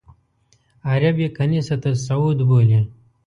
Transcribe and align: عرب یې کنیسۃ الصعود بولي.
عرب 0.89 1.15
یې 1.23 1.29
کنیسۃ 1.37 1.83
الصعود 1.91 2.39
بولي. 2.47 2.79